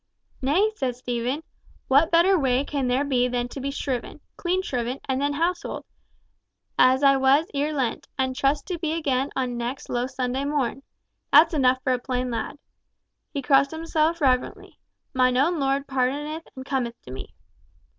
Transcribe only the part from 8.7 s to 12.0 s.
be again on next Low Sunday morn? That's enough for a